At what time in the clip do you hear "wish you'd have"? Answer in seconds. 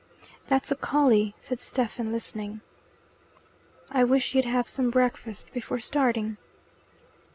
4.03-4.67